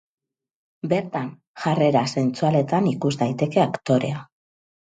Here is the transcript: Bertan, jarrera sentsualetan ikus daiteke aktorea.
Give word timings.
Bertan, 0.93 1.27
jarrera 1.65 2.03
sentsualetan 2.13 2.91
ikus 2.95 3.15
daiteke 3.23 3.63
aktorea. 3.67 4.27